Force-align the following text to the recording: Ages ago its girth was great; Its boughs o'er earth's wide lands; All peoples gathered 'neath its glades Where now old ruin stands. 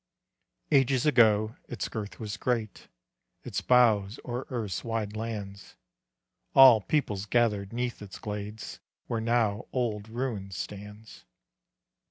Ages 0.71 1.05
ago 1.05 1.57
its 1.69 1.87
girth 1.87 2.19
was 2.19 2.35
great; 2.35 2.87
Its 3.43 3.61
boughs 3.61 4.19
o'er 4.25 4.47
earth's 4.49 4.83
wide 4.83 5.15
lands; 5.15 5.75
All 6.55 6.81
peoples 6.81 7.27
gathered 7.27 7.71
'neath 7.71 8.01
its 8.01 8.17
glades 8.17 8.79
Where 9.05 9.21
now 9.21 9.67
old 9.71 10.09
ruin 10.09 10.49
stands. 10.49 11.25